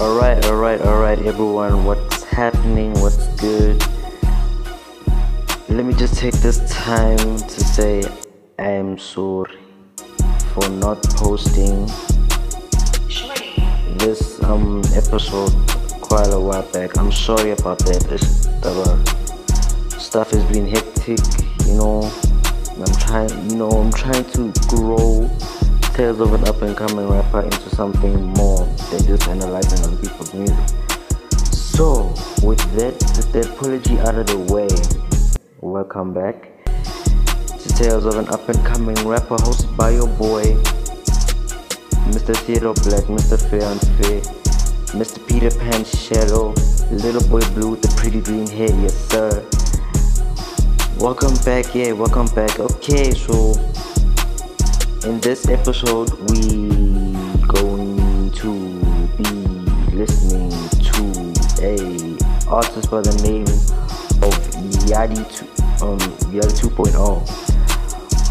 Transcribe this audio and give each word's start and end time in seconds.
Alright, 0.00 0.46
alright, 0.46 0.80
alright, 0.80 1.18
everyone. 1.26 1.84
What's 1.84 2.24
happening? 2.24 2.94
What's 3.02 3.26
good? 3.38 3.84
Let 5.68 5.84
me 5.84 5.92
just 5.92 6.16
take 6.16 6.32
this 6.36 6.58
time 6.72 7.18
to 7.18 7.60
say 7.60 8.02
I 8.58 8.70
am 8.70 8.96
sorry 8.96 9.58
for 10.54 10.66
not 10.70 11.02
posting 11.02 11.84
this 13.98 14.42
um 14.42 14.80
episode 14.94 15.52
quite 16.00 16.32
a 16.32 16.40
while 16.40 16.66
back. 16.72 16.96
I'm 16.96 17.12
sorry 17.12 17.50
about 17.50 17.80
that. 17.80 18.10
It's, 18.10 18.46
the 18.46 19.98
stuff 19.98 20.30
has 20.30 20.42
been 20.44 20.66
hectic, 20.66 21.20
you 21.66 21.74
know. 21.74 22.10
I'm 22.74 22.94
trying, 22.96 23.50
you 23.50 23.56
know, 23.56 23.68
I'm 23.68 23.92
trying 23.92 24.24
to 24.32 24.50
grow 24.66 25.28
Tales 25.94 26.20
of 26.20 26.32
an 26.32 26.48
up 26.48 26.62
and 26.62 26.76
coming 26.76 27.08
rapper 27.08 27.40
into 27.40 27.68
something 27.70 28.22
more 28.34 28.64
than 28.90 29.04
just 29.06 29.28
analyzing 29.28 29.84
other 29.84 29.96
people's 29.96 30.32
music. 30.32 30.56
So, 31.52 32.04
with 32.42 32.60
that, 32.76 32.94
with 33.16 33.32
that 33.32 33.48
apology 33.50 33.98
out 34.00 34.14
of 34.14 34.26
the 34.26 34.38
way, 34.52 34.68
welcome 35.60 36.14
back 36.14 36.64
to 36.64 37.68
Tales 37.74 38.06
of 38.06 38.16
an 38.16 38.28
Up 38.28 38.48
and 38.48 38.64
Coming 38.64 38.96
Rapper 39.06 39.36
hosted 39.36 39.76
by 39.76 39.90
your 39.90 40.06
boy, 40.06 40.44
Mr. 42.14 42.36
Theodore 42.36 42.74
Black, 42.74 43.04
Mr. 43.04 43.38
Fair 43.50 43.64
and 43.64 43.80
Fair, 43.98 44.20
Mr. 44.96 45.26
Peter 45.28 45.50
Pan 45.58 45.84
Shadow, 45.84 46.54
Little 46.90 47.28
Boy 47.28 47.40
Blue 47.50 47.72
with 47.72 47.82
the 47.82 47.92
pretty 47.96 48.20
green 48.20 48.46
hair, 48.46 48.70
yes 48.80 48.96
sir. 49.10 49.44
Welcome 50.98 51.34
back, 51.44 51.74
yeah, 51.74 51.92
welcome 51.92 52.26
back. 52.34 52.58
Okay, 52.60 53.10
so 53.10 53.54
in 55.04 55.18
this 55.20 55.48
episode 55.48 56.10
we 56.28 56.68
going 57.48 58.30
to 58.32 58.52
be 59.16 59.24
listening 59.96 60.50
to 60.78 61.02
a 61.62 62.16
artist 62.46 62.90
by 62.90 63.00
the 63.00 63.14
name 63.24 63.46
of 64.22 64.34
Yadi 64.84 65.24
um 65.80 65.98
Yadi 66.28 66.52
2.0 66.52 66.96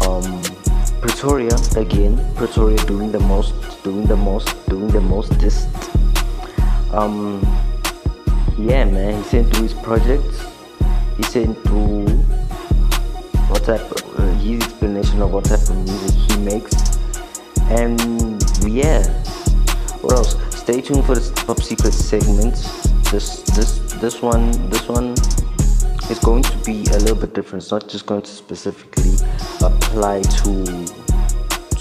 um 0.06 1.00
Pretoria 1.00 1.56
again 1.76 2.16
Pretoria 2.36 2.76
doing 2.86 3.10
the 3.10 3.20
most 3.20 3.52
doing 3.82 4.06
the 4.06 4.16
most 4.16 4.54
doing 4.68 4.88
the 4.88 5.00
mostest. 5.00 5.66
Um 6.92 7.40
yeah 8.56 8.84
man 8.84 9.16
he 9.16 9.28
sent 9.28 9.52
through 9.52 9.64
his 9.64 9.74
projects. 9.74 10.46
He 11.16 11.24
sent 11.24 11.60
through 11.64 12.06
what 13.48 13.64
type 13.64 13.99
explanation 15.00 15.22
of 15.22 15.32
what 15.32 15.44
type 15.44 15.60
of 15.68 15.76
music 15.76 16.14
he 16.30 16.36
makes. 16.38 16.74
And 17.70 18.42
yeah 18.68 19.02
what 20.02 20.14
else? 20.14 20.36
Stay 20.56 20.80
tuned 20.80 21.04
for 21.04 21.14
the 21.14 21.32
top 21.34 21.60
secret 21.60 21.92
segment. 21.92 22.54
This 23.10 23.42
this 23.54 23.78
this 24.00 24.22
one 24.22 24.50
this 24.70 24.88
one 24.88 25.12
is 26.10 26.18
going 26.20 26.42
to 26.42 26.56
be 26.64 26.84
a 26.90 26.98
little 26.98 27.16
bit 27.16 27.34
different. 27.34 27.62
It's 27.62 27.72
not 27.72 27.88
just 27.88 28.06
going 28.06 28.22
to 28.22 28.30
specifically 28.30 29.14
apply 29.60 30.22
to 30.22 30.64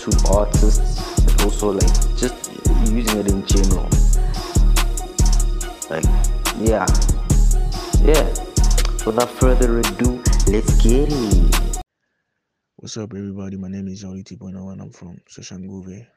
to 0.01 0.09
artists 0.31 1.21
but 1.21 1.43
also 1.43 1.71
like 1.71 2.17
just 2.17 2.51
using 2.91 3.19
it 3.19 3.27
in 3.31 3.45
general. 3.45 3.89
Like 5.89 6.05
yeah. 6.59 6.85
Yeah. 8.03 8.27
Without 9.05 9.29
further 9.29 9.79
ado 9.79 10.21
let's 10.47 10.81
get 10.81 11.09
it 11.11 11.68
What's 12.81 12.95
up, 12.95 13.13
everybody? 13.13 13.57
My 13.57 13.67
name 13.67 13.89
is 13.89 13.99
Jolly 13.99 14.23
2.0 14.23 14.71
and 14.71 14.81
I'm 14.81 14.91
from 14.91 15.19
Soshanguve. 15.29 16.07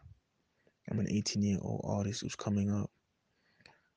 I'm 0.88 1.00
an 1.00 1.10
18 1.10 1.42
year 1.42 1.58
old 1.60 1.80
artist 1.82 2.20
who's 2.20 2.36
coming 2.36 2.70
up. 2.70 2.88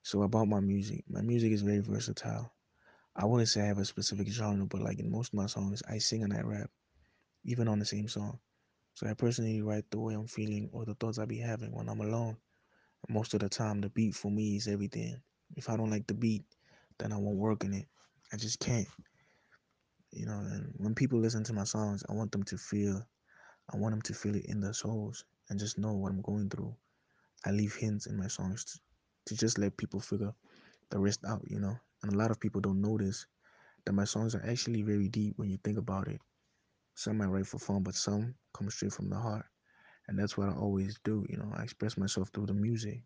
So, 0.01 0.23
about 0.23 0.47
my 0.47 0.61
music, 0.61 1.03
my 1.07 1.21
music 1.21 1.51
is 1.51 1.61
very 1.61 1.81
versatile. 1.81 2.51
I 3.15 3.25
wouldn't 3.25 3.49
say 3.49 3.61
I 3.61 3.67
have 3.67 3.77
a 3.77 3.85
specific 3.85 4.29
genre, 4.29 4.65
but 4.65 4.81
like 4.81 4.97
in 4.97 5.11
most 5.11 5.27
of 5.27 5.35
my 5.35 5.45
songs, 5.45 5.83
I 5.87 5.99
sing 5.99 6.23
and 6.23 6.33
I 6.33 6.41
rap, 6.41 6.71
even 7.43 7.67
on 7.67 7.77
the 7.77 7.85
same 7.85 8.07
song. 8.07 8.39
So, 8.95 9.05
I 9.05 9.13
personally 9.13 9.61
write 9.61 9.91
the 9.91 9.99
way 9.99 10.15
I'm 10.15 10.25
feeling 10.25 10.71
or 10.73 10.85
the 10.85 10.95
thoughts 10.95 11.19
I 11.19 11.25
be 11.25 11.37
having 11.37 11.71
when 11.71 11.87
I'm 11.87 12.01
alone. 12.01 12.35
Most 13.09 13.35
of 13.35 13.41
the 13.41 13.49
time, 13.49 13.79
the 13.79 13.89
beat 13.89 14.15
for 14.15 14.31
me 14.31 14.55
is 14.55 14.67
everything. 14.67 15.21
If 15.55 15.69
I 15.69 15.77
don't 15.77 15.91
like 15.91 16.07
the 16.07 16.15
beat, 16.15 16.45
then 16.97 17.13
I 17.13 17.17
won't 17.17 17.37
work 17.37 17.63
in 17.63 17.75
it. 17.75 17.85
I 18.33 18.37
just 18.37 18.59
can't 18.59 18.87
you 20.15 20.25
know 20.25 20.39
and 20.39 20.73
when 20.77 20.95
people 20.95 21.19
listen 21.19 21.43
to 21.43 21.53
my 21.53 21.63
songs 21.65 22.03
i 22.09 22.13
want 22.13 22.31
them 22.31 22.43
to 22.43 22.57
feel 22.57 23.05
i 23.73 23.77
want 23.77 23.93
them 23.93 24.01
to 24.01 24.13
feel 24.13 24.35
it 24.35 24.45
in 24.45 24.59
their 24.61 24.73
souls 24.73 25.25
and 25.49 25.59
just 25.59 25.77
know 25.77 25.93
what 25.93 26.11
i'm 26.11 26.21
going 26.21 26.49
through. 26.49 26.75
I 27.45 27.51
leave 27.51 27.75
hints 27.75 28.07
in 28.07 28.17
my 28.17 28.27
songs 28.27 28.65
to, 28.65 28.79
to 29.27 29.37
just 29.39 29.59
let 29.59 29.77
people 29.77 29.99
figure 29.99 30.33
the 30.89 30.99
rest 30.99 31.21
out 31.27 31.43
you 31.47 31.59
know? 31.59 31.77
And 32.03 32.13
a 32.13 32.17
lot 32.17 32.31
of 32.31 32.39
people 32.39 32.61
don't 32.61 32.81
notice 32.81 33.27
that 33.85 33.93
my 33.93 34.05
songs 34.05 34.35
are 34.35 34.45
actually 34.47 34.81
very 34.83 35.09
deep 35.09 35.33
when 35.37 35.49
you 35.49 35.57
think 35.63 35.77
about 35.77 36.07
it. 36.07 36.21
Some 36.95 37.21
i 37.21 37.25
write 37.25 37.47
for 37.47 37.59
fun 37.59 37.83
but 37.83 37.95
some 37.95 38.35
come 38.53 38.69
straight 38.69 38.93
from 38.93 39.09
the 39.09 39.17
heart. 39.17 39.45
And 40.07 40.17
that's 40.19 40.37
what 40.37 40.49
i 40.49 40.53
always 40.53 40.99
do 41.03 41.25
you 41.29 41.37
know? 41.37 41.51
I 41.55 41.63
express 41.63 41.97
myself 41.97 42.29
through 42.33 42.47
the 42.47 42.53
music 42.53 43.03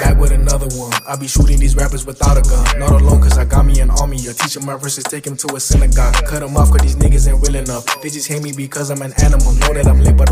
Back 0.00 0.16
with 0.18 0.32
another 0.32 0.68
one. 0.78 0.92
I 1.06 1.16
be 1.16 1.26
shooting 1.26 1.58
these 1.58 1.76
rappers 1.76 2.06
without 2.06 2.38
a 2.38 2.42
gun. 2.48 2.78
Not 2.78 2.92
alone, 3.00 3.20
cause 3.20 3.36
I 3.36 3.44
got 3.44 3.66
me 3.66 3.80
an 3.80 3.90
army. 3.90 4.16
A 4.28 4.32
teacher 4.32 4.60
my 4.60 4.76
verses, 4.76 5.04
take 5.04 5.26
him 5.26 5.36
to 5.36 5.56
a 5.56 5.60
synagogue. 5.60 6.14
Cut 6.26 6.42
him 6.42 6.56
off, 6.56 6.70
cause 6.70 6.80
these 6.80 6.96
niggas 6.96 7.28
ain't 7.28 7.46
real 7.46 7.56
enough. 7.56 7.84
They 8.00 8.08
just 8.08 8.28
hate 8.28 8.42
me 8.42 8.52
because 8.52 8.90
I'm 8.90 9.02
an 9.02 9.12
animal. 9.22 9.52
Know 9.54 9.74
that 9.74 9.86
I'm 9.86 10.00
lit, 10.00 10.16
but 10.16 10.29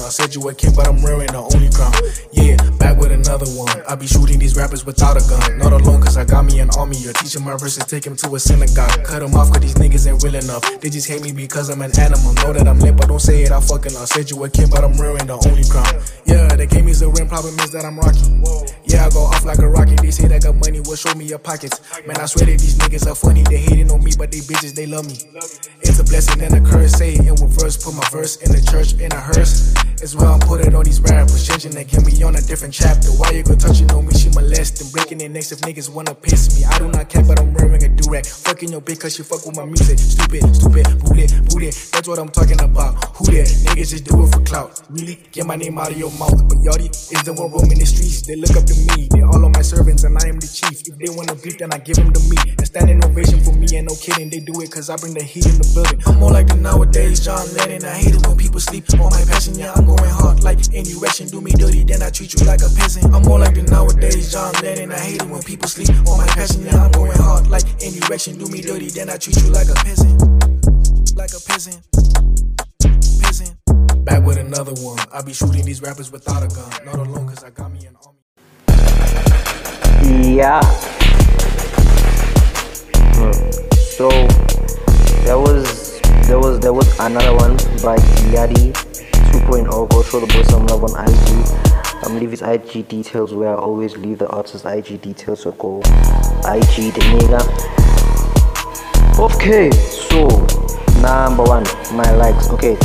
I. 0.00 0.14
Said 0.14 0.34
you 0.34 0.48
a 0.48 0.54
king, 0.54 0.70
but 0.76 0.86
I'm 0.86 1.02
wearing 1.02 1.26
the 1.26 1.42
only 1.42 1.70
crown. 1.74 1.90
Yeah, 2.30 2.54
back 2.78 2.98
with 2.98 3.10
another 3.10 3.50
one. 3.58 3.82
I 3.88 3.96
be 3.96 4.06
shooting 4.06 4.38
these 4.38 4.54
rappers 4.54 4.86
without 4.86 5.18
a 5.18 5.24
gun. 5.26 5.58
Not 5.58 5.72
alone, 5.72 6.00
cause 6.00 6.16
I 6.16 6.24
got 6.24 6.44
me 6.44 6.60
an 6.60 6.70
army. 6.78 6.94
A 7.08 7.12
teacher 7.12 7.40
my 7.40 7.56
verses, 7.56 7.84
take 7.84 8.06
him 8.06 8.14
to 8.22 8.34
a 8.34 8.38
synagogue. 8.38 9.02
Cut 9.02 9.22
him 9.22 9.34
off, 9.34 9.50
cause 9.50 9.60
these 9.60 9.74
niggas 9.74 10.06
ain't 10.06 10.22
real 10.22 10.36
enough. 10.36 10.62
They 10.80 10.88
just 10.88 11.08
hate 11.08 11.22
me 11.22 11.32
because 11.32 11.68
I'm 11.68 11.82
an 11.82 11.90
animal. 11.98 12.32
Know 12.34 12.52
that 12.52 12.68
I'm 12.68 12.78
lit, 12.78 12.96
but 12.96 13.08
don't 13.08 13.18
say 13.18 13.42
it, 13.42 13.50
I 13.50 13.60
fucking 13.60 13.94
lost. 13.94 14.14
Said 14.14 14.30
you 14.30 14.38
a 14.44 14.48
king, 14.48 14.70
but 14.70 14.84
I'm 14.84 14.96
wearing 14.96 15.26
the 15.26 15.34
only 15.34 15.66
crown. 15.66 15.90
Yeah, 16.26 16.54
they 16.54 16.66
gave 16.66 16.84
me 16.84 16.92
the 16.92 17.10
ring, 17.10 17.28
problem 17.28 17.58
is 17.58 17.70
that 17.72 17.84
I'm 17.84 17.98
rocky. 17.98 18.22
Yeah, 18.86 19.06
I 19.06 19.10
go 19.10 19.26
off 19.26 19.44
like 19.44 19.58
a 19.58 19.68
rocket. 19.68 19.98
They 19.98 20.12
say 20.12 20.28
that 20.28 20.44
got 20.44 20.54
money, 20.54 20.78
will 20.78 20.94
show 20.94 21.12
me 21.14 21.24
your 21.24 21.42
pockets. 21.42 21.82
Man, 22.06 22.16
I 22.22 22.26
swear 22.26 22.46
that 22.46 22.62
these 22.62 22.78
niggas 22.78 23.10
are 23.10 23.16
funny. 23.16 23.42
They 23.42 23.58
hating 23.58 23.90
on 23.90 23.98
me, 24.04 24.12
but 24.16 24.30
they 24.30 24.38
bitches, 24.38 24.74
they 24.74 24.86
love 24.86 25.06
me. 25.06 25.18
It's 25.82 25.98
a 25.98 26.04
blessing 26.04 26.40
and 26.40 26.54
a 26.54 26.70
curse. 26.70 26.92
Say 26.92 27.14
it 27.14 27.26
in 27.26 27.34
reverse. 27.34 27.76
Put 27.82 27.94
my 27.94 28.06
verse 28.10 28.36
in 28.38 28.52
the 28.52 28.62
church, 28.62 28.94
in 29.00 29.10
a 29.10 29.20
hearse. 29.20 29.74
It's 30.02 30.14
where 30.14 30.28
I 30.28 30.38
put 30.38 30.60
it 30.60 30.74
on 30.74 30.84
these 30.84 31.00
rappers. 31.00 31.46
Changing 31.46 31.72
they 31.72 31.84
get 31.84 32.04
me 32.04 32.22
on 32.22 32.36
a 32.36 32.40
different 32.40 32.74
chapter. 32.74 33.08
Why 33.18 33.30
you 33.30 33.42
go 33.42 33.54
touching 33.54 33.90
on 33.92 34.06
me? 34.06 34.14
She 34.14 34.28
molesting. 34.30 34.90
Breaking 34.90 35.18
their 35.18 35.28
necks 35.28 35.52
if 35.52 35.60
niggas 35.60 35.90
wanna 35.92 36.14
piss 36.14 36.56
me. 36.56 36.64
I 36.64 36.78
do 36.78 36.88
not 36.88 37.08
care, 37.08 37.22
but 37.22 37.40
I'm 37.40 37.52
wearing 37.54 37.82
a 37.84 37.88
durag. 37.88 38.26
Fucking 38.26 38.70
your 38.70 38.80
bitch 38.80 39.00
cause 39.00 39.14
she 39.14 39.22
fuck 39.22 39.44
with 39.46 39.56
my 39.56 39.64
music. 39.64 39.98
Stupid, 39.98 40.42
stupid, 40.54 40.86
booty, 41.00 41.26
booty. 41.48 41.70
That's 41.92 42.08
what 42.08 42.18
I'm 42.18 42.28
talking 42.28 42.60
about. 42.60 43.02
Who 43.16 43.26
that? 43.32 43.43
Really? 44.54 45.18
Get 45.32 45.46
my 45.46 45.56
name 45.56 45.78
out 45.78 45.90
of 45.90 45.98
your 45.98 46.14
mouth. 46.14 46.38
But 46.46 46.62
Yadi 46.62 46.86
is 46.86 47.22
the 47.26 47.34
one 47.34 47.50
roaming 47.50 47.82
the 47.82 47.86
streets. 47.86 48.22
They 48.22 48.38
look 48.38 48.54
up 48.54 48.62
to 48.70 48.74
me. 48.94 49.10
They 49.10 49.26
all 49.26 49.42
of 49.42 49.50
my 49.50 49.62
servants 49.66 50.04
and 50.06 50.14
I 50.14 50.30
am 50.30 50.38
the 50.38 50.46
chief. 50.46 50.86
If 50.86 50.94
they 50.94 51.10
wanna 51.10 51.34
beef, 51.34 51.58
then 51.58 51.74
I 51.74 51.82
give 51.82 51.98
them 51.98 52.14
to 52.14 52.22
me. 52.30 52.38
And 52.54 52.62
standing 52.62 53.02
ovation 53.02 53.42
for 53.42 53.50
me 53.50 53.66
and 53.74 53.90
no 53.90 53.98
kidding. 53.98 54.30
They 54.30 54.38
do 54.38 54.54
it 54.62 54.70
cause 54.70 54.90
I 54.90 54.96
bring 54.96 55.14
the 55.14 55.26
heat 55.26 55.50
in 55.50 55.58
the 55.58 55.66
building. 55.74 55.98
I'm 56.06 56.22
more 56.22 56.30
like 56.30 56.46
the 56.46 56.54
nowadays 56.54 57.18
John 57.18 57.42
Lennon. 57.58 57.82
I 57.82 57.98
hate 57.98 58.14
it 58.14 58.22
when 58.22 58.38
people 58.38 58.62
sleep 58.62 58.86
on 58.94 59.10
my 59.10 59.26
passion. 59.26 59.58
Yeah, 59.58 59.74
I'm 59.74 59.90
going 59.90 60.06
hard 60.06 60.46
like 60.46 60.62
any 60.70 60.94
erection. 60.94 61.26
Do 61.26 61.42
me 61.42 61.50
dirty, 61.50 61.82
then 61.82 62.06
I 62.06 62.14
treat 62.14 62.30
you 62.38 62.46
like 62.46 62.62
a 62.62 62.70
peasant. 62.78 63.10
I'm 63.10 63.26
more 63.26 63.42
like 63.42 63.58
the 63.58 63.66
nowadays 63.66 64.30
John 64.30 64.54
Lennon. 64.62 64.94
I 64.94 65.02
hate 65.02 65.18
it 65.18 65.26
when 65.26 65.42
people 65.42 65.66
sleep 65.66 65.90
on 66.06 66.22
my 66.22 66.30
passion. 66.30 66.62
Yeah, 66.62 66.78
I'm 66.78 66.94
going 66.94 67.18
hard 67.18 67.50
like 67.50 67.66
any 67.82 67.98
erection. 68.06 68.38
Do 68.38 68.46
me 68.46 68.62
dirty, 68.62 68.94
then 68.94 69.10
I 69.10 69.18
treat 69.18 69.34
you 69.42 69.50
like 69.50 69.66
a 69.66 69.76
peasant. 69.82 70.14
Like 71.18 71.34
a 71.34 71.42
peasant. 71.42 71.82
Back 74.04 74.22
with 74.22 74.36
another 74.36 74.74
one. 74.82 74.98
I 75.12 75.22
be 75.22 75.32
shooting 75.32 75.64
these 75.64 75.80
rappers 75.80 76.12
without 76.12 76.42
a 76.42 76.48
gun. 76.54 76.70
Not 76.84 76.96
alone, 76.96 77.26
cause 77.26 77.42
I 77.42 77.48
got 77.48 77.72
me 77.72 77.86
an 77.86 77.96
army. 78.04 78.18
Yeah. 80.36 80.60
Hmm. 83.16 83.32
So 83.72 84.10
there 85.24 85.38
was 85.38 86.00
there 86.26 86.38
was 86.38 86.60
there 86.60 86.74
was 86.74 86.86
another 87.00 87.34
one 87.34 87.56
by 87.82 87.96
Yadi 88.28 88.74
2.0. 89.32 89.88
Go 89.88 90.02
show 90.02 90.20
the 90.20 90.26
boy 90.26 90.42
some 90.42 90.66
love 90.66 90.84
on 90.84 90.90
IG. 91.08 92.04
Um, 92.04 92.20
leave 92.20 92.30
his 92.30 92.42
IG 92.42 92.86
details 92.88 93.32
where 93.32 93.48
I 93.48 93.54
always 93.54 93.96
leave 93.96 94.18
the 94.18 94.28
artist 94.28 94.66
IG 94.66 95.00
details. 95.00 95.40
So 95.44 95.52
go 95.52 95.78
IG 95.78 96.92
the 96.92 97.00
nigga. 97.08 97.40
Okay, 99.18 99.70
so 99.70 100.28
number 101.00 101.44
one, 101.44 101.64
my 101.96 102.10
likes. 102.16 102.50
Okay, 102.50 102.76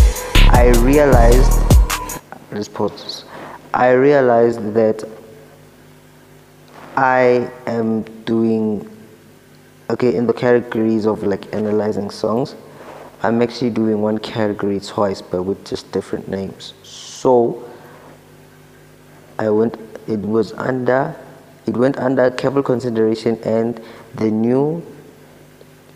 I 0.49 0.71
realized. 0.79 1.51
Let's 2.51 2.67
I 3.73 3.91
realized 3.91 4.73
that 4.73 5.03
I 6.97 7.49
am 7.65 8.03
doing 8.25 8.89
okay 9.89 10.15
in 10.15 10.27
the 10.27 10.33
categories 10.33 11.05
of 11.05 11.23
like 11.23 11.53
analyzing 11.53 12.09
songs. 12.09 12.55
I'm 13.21 13.41
actually 13.41 13.69
doing 13.69 14.01
one 14.01 14.17
category 14.17 14.79
twice, 14.79 15.21
but 15.21 15.43
with 15.43 15.65
just 15.65 15.91
different 15.91 16.27
names. 16.27 16.73
So 16.83 17.63
I 19.37 19.49
went 19.49 19.77
it 20.07 20.19
was 20.19 20.53
under 20.53 21.15
it 21.67 21.77
went 21.77 21.97
under 21.97 22.31
careful 22.31 22.63
consideration 22.63 23.37
and 23.43 23.79
the 24.15 24.31
new 24.31 24.83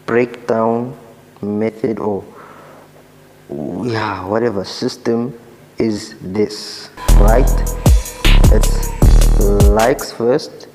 breakdown 0.05 0.95
method 1.41 1.99
or 1.99 2.23
yeah 3.83 4.25
whatever 4.25 4.63
system 4.63 5.37
is 5.77 6.15
this 6.21 6.89
right? 7.19 7.49
It's 8.51 8.89
likes 9.67 10.11
first 10.11 10.67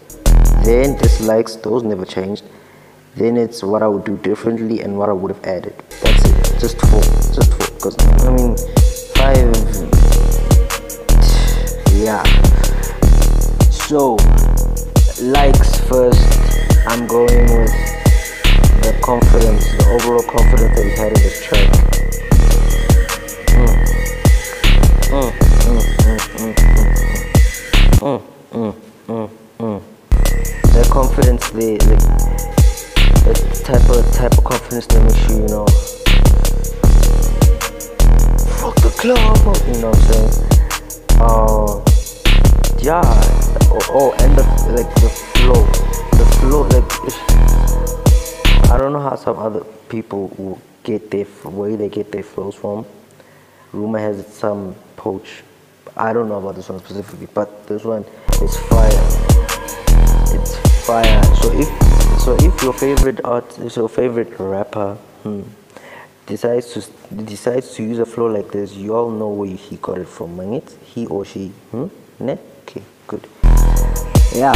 then 0.65 0.99
dislikes 0.99 1.57
those 1.57 1.83
never 1.83 2.05
changed. 2.05 2.45
Then 3.17 3.39
it's 3.39 3.63
what 3.63 3.83
I 3.83 3.89
would 3.89 4.05
do 4.05 4.19
differently 4.19 4.83
and 4.83 4.99
what 4.99 5.09
I 5.09 5.13
would 5.13 5.35
have 5.35 5.45
added. 5.45 5.75
That's 6.03 6.25
it. 6.25 6.61
Just 6.61 6.79
four 6.89 7.01
just 7.33 7.55
four 7.55 7.69
because 7.75 7.97
I 8.27 8.31
mean 8.37 8.57
five 9.17 9.49
yeah. 11.95 12.23
So 13.71 14.17
likes 15.23 15.81
first. 15.89 16.21
I'm 16.87 17.07
going 17.07 17.45
with 17.57 17.73
the 18.83 18.99
confidence 19.03 19.65
the 19.73 19.87
overall 19.91 20.23
confidence 20.23 20.77
that 20.77 20.85
he 20.85 20.91
had 20.91 21.09
in 21.09 21.23
this 21.23 21.45
track 21.45 22.08
mm. 25.19 25.43
Confidence 30.89 31.51
the, 31.51 31.77
the, 31.79 31.97
the 33.25 33.33
type 33.65 33.89
of 33.89 34.03
type 34.13 34.37
of 34.37 34.43
confidence 34.43 34.87
that 34.87 35.01
makes 35.05 35.29
you 35.31 35.37
you 35.43 35.47
know 35.47 35.67
fuck 38.59 38.75
the 38.83 38.91
club 38.99 39.19
you 39.69 39.75
know 39.81 39.91
what 39.91 39.99
I'm 39.99 40.05
saying 40.11 40.33
uh 41.21 41.79
yeah 42.83 43.07
oh, 43.71 43.79
oh 43.91 44.11
and 44.19 44.35
the 44.35 44.43
like 44.75 44.93
the 44.97 45.09
flow 45.39 45.63
the 46.19 46.27
flow 46.41 46.63
like 46.73 46.89
I 48.73 48.75
don't 48.77 48.93
know 48.93 49.01
how 49.01 49.15
some 49.15 49.39
other 49.39 49.63
people 49.89 50.29
will 50.37 50.61
get 50.83 51.11
their 51.13 51.27
way 51.45 51.77
they 51.77 51.89
get 51.89 52.11
their 52.11 52.25
flows 52.25 52.57
from 52.57 52.85
rumor 53.73 53.99
has 53.99 54.21
it 54.21 54.29
some 54.29 54.75
poach. 54.97 55.43
I 55.97 56.13
don't 56.13 56.29
know 56.29 56.39
about 56.39 56.55
this 56.55 56.69
one 56.69 56.79
specifically 56.79 57.29
but 57.33 57.67
this 57.67 57.85
one 57.85 58.05
is 58.43 58.57
fire. 58.69 58.91
It's 60.35 60.57
fire. 60.87 61.23
So 61.37 61.53
if 61.53 62.21
so 62.23 62.37
if 62.41 62.63
your 62.63 62.73
favorite 62.73 63.25
art 63.25 63.59
your 63.77 63.89
favorite 63.89 64.39
rapper 64.39 64.95
hmm, 65.23 65.43
decides 66.27 66.73
to 66.75 66.81
decides 67.25 67.75
to 67.75 67.83
use 67.83 67.99
a 67.99 68.07
flow 68.07 68.27
like 68.27 68.51
this 68.53 68.75
you 68.75 68.95
all 68.95 69.11
know 69.11 69.29
where 69.29 69.51
he 69.51 69.77
got 69.77 69.99
it 69.99 70.09
from. 70.09 70.37
Mangit 70.37 70.77
he 70.83 71.07
or 71.07 71.25
she. 71.25 71.49
Hmm? 71.71 71.87
ne? 72.21 72.39
okay 72.63 72.83
good. 73.07 73.27
Yeah. 74.35 74.53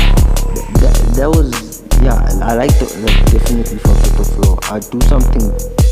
That, 0.83 1.15
that 1.17 1.29
was 1.29 1.83
yeah 2.03 2.19
I 2.43 2.55
like 2.55 2.77
the 2.79 2.87
like, 3.05 3.25
definitely 3.31 3.77
with 3.77 4.17
the 4.17 4.25
flow. 4.25 4.59
I 4.71 4.79
do 4.81 5.01
something 5.09 5.83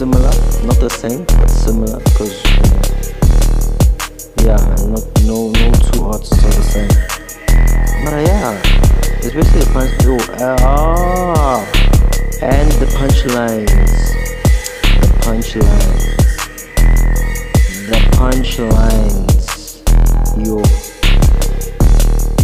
similar 0.00 0.32
not 0.64 0.80
the 0.80 0.88
same 0.88 1.24
but 1.24 1.48
similar 1.48 2.00
punch 9.72 9.92
oh, 10.04 10.18
ah 10.40 11.64
and 12.42 12.70
the 12.72 12.86
punchlines. 12.86 13.68
The 15.00 15.08
punchlines. 15.22 16.04
The 17.88 17.98
punchlines. 18.16 19.46
Yo. 20.44 20.62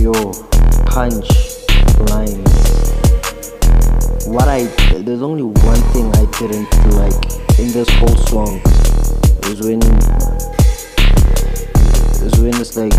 Yo. 0.00 0.12
Punch 0.87 1.28
lines 2.11 2.56
what 4.29 4.49
I 4.49 4.64
there's 5.02 5.22
only 5.22 5.43
one 5.43 5.81
thing 5.93 6.11
I 6.14 6.25
didn't 6.38 6.69
like 6.94 7.58
in 7.58 7.70
this 7.72 7.88
whole 7.99 8.17
song. 8.26 8.61
Is 9.44 9.61
when 9.61 9.82
is 12.22 12.38
when 12.40 12.55
it's 12.61 12.76
like 12.76 12.93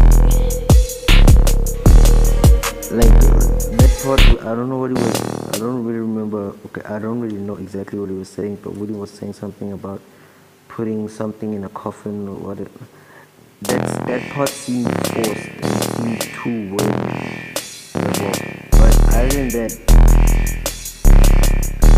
like 2.92 3.57
part 4.04 4.20
I 4.42 4.54
don't 4.56 4.70
know 4.70 4.78
what 4.78 4.92
he 4.92 4.94
was 4.94 5.22
I 5.56 5.58
don't 5.60 5.84
really 5.84 6.00
remember 6.00 6.56
okay 6.66 6.82
I 6.86 7.00
don't 7.00 7.20
really 7.20 7.38
know 7.38 7.56
exactly 7.56 7.98
what 8.00 8.10
he 8.10 8.16
was 8.16 8.30
saying 8.30 8.60
but 8.64 8.74
Woody 8.76 8.94
was 8.94 9.10
saying 9.10 9.34
something 9.34 9.74
about 9.74 10.02
putting 10.68 11.10
something 11.10 11.54
in 11.54 11.64
a 11.64 11.70
coffin 11.70 12.28
or 12.28 12.36
whatever 12.36 12.86
that's 13.62 13.98
that 14.06 14.22
part 14.34 14.50
seemed 14.50 14.86
forced 15.08 15.50
and 15.64 15.84
seemed 15.98 16.22
too 16.22 16.76
wordy. 16.76 17.54
But 18.70 18.94
other 19.16 19.30
than 19.30 19.50
that 19.50 19.72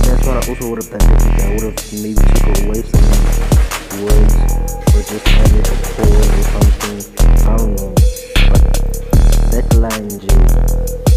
that's 0.05 0.25
what 0.25 0.37
I 0.37 0.49
also 0.49 0.69
would 0.69 0.83
have 0.83 0.89
done 0.89 1.03
I 1.41 1.51
would 1.51 1.63
have 1.67 1.75
maybe 1.99 2.23
took 2.31 2.47
away 2.63 2.81
some 2.81 3.07
words 4.05 4.35
or 4.95 5.01
just 5.03 5.27
added 5.27 5.67
a 5.67 5.75
pause 5.99 6.31
or 6.31 6.43
something 6.55 6.99
I 7.45 7.57
don't 7.57 7.75
know. 7.75 7.91
But 8.47 8.61
that 9.51 9.67
line 9.75 10.07
J 10.19 11.08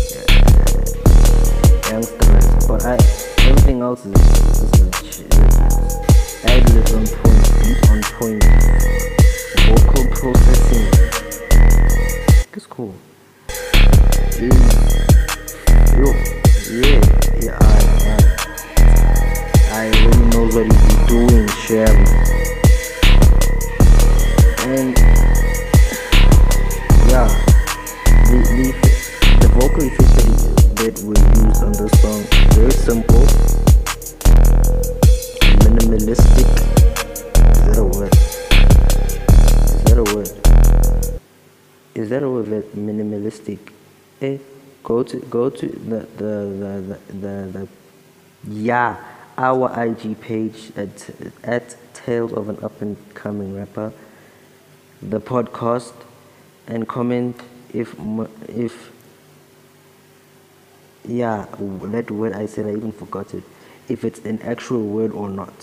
youngsters 1.92 2.66
but 2.66 2.86
I 2.86 2.94
everything 3.48 3.82
else 3.82 4.06
is, 4.06 4.14
is, 4.16 5.20
is 5.20 6.44
ad 6.44 6.64
libs 6.72 6.94
on 6.94 7.04
point 7.20 7.42
beat 7.60 7.90
on 7.90 8.00
point. 8.16 8.42
Vocal 9.66 10.04
processing. 10.16 10.88
It's 12.54 12.66
cool. 12.66 12.94
Yo 14.40 16.08
yeah 16.80 17.02
yeah 17.42 17.58
I, 17.60 17.76
I, 18.78 19.04
I 19.70 19.84
really 19.90 20.26
know 20.30 20.46
what 20.48 20.64
he's 20.64 20.96
doing 21.08 21.46
Sherry 21.48 22.41
go 45.02 45.08
to 45.08 45.26
go 45.26 45.50
to 45.50 45.66
the 45.66 46.06
the 46.16 46.32
the 46.62 46.98
the, 47.12 47.58
the, 47.58 47.68
yeah 48.48 48.96
our 49.38 49.84
IG 49.84 50.20
page 50.20 50.72
at 50.76 51.10
at 51.42 51.76
Tales 51.94 52.32
of 52.32 52.48
an 52.48 52.58
Up 52.62 52.80
and 52.82 52.96
Coming 53.14 53.56
Rapper 53.56 53.92
the 55.00 55.20
podcast 55.20 55.94
and 56.66 56.86
comment 56.86 57.36
if 57.72 57.94
if 58.48 58.92
yeah 61.04 61.46
that 61.82 62.10
word 62.10 62.34
I 62.34 62.46
said 62.46 62.66
I 62.66 62.70
even 62.76 62.92
forgot 62.92 63.34
it 63.34 63.42
if 63.88 64.04
it's 64.04 64.20
an 64.20 64.40
actual 64.42 64.86
word 64.86 65.12
or 65.12 65.28
not. 65.28 65.54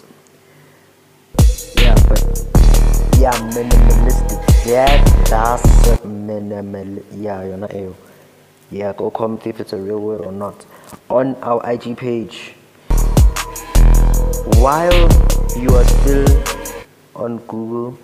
Yeah 1.77 1.95
but 2.09 2.21
yeah 3.17 3.37
minimalistic. 3.55 4.65
Yeah 4.65 5.03
that's 5.29 6.03
minimal 6.03 7.01
yeah 7.15 7.43
you're 7.43 7.57
not 7.57 7.73
able 7.73 8.08
yeah 8.71 8.93
go 8.93 9.09
comment 9.09 9.45
if 9.47 9.59
it's 9.59 9.73
a 9.73 9.77
real 9.77 9.99
word 9.99 10.21
or 10.21 10.31
not. 10.31 10.65
On 11.09 11.35
our 11.37 11.61
IG 11.71 11.97
page 11.97 12.53
while 14.57 15.09
you 15.57 15.69
are 15.75 15.85
still 15.85 16.43
on 17.15 17.37
Google 17.47 17.97